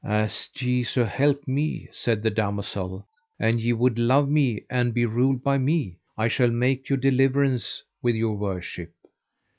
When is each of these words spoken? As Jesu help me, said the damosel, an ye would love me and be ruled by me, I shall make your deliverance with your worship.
As 0.03 0.49
Jesu 0.55 1.03
help 1.03 1.47
me, 1.47 1.87
said 1.91 2.23
the 2.23 2.31
damosel, 2.31 3.05
an 3.39 3.59
ye 3.59 3.71
would 3.73 3.99
love 3.99 4.27
me 4.27 4.63
and 4.67 4.95
be 4.95 5.05
ruled 5.05 5.43
by 5.43 5.59
me, 5.59 5.99
I 6.17 6.27
shall 6.27 6.49
make 6.49 6.89
your 6.89 6.97
deliverance 6.97 7.83
with 8.01 8.15
your 8.15 8.35
worship. 8.35 8.91